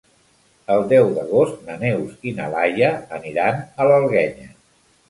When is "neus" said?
1.83-2.17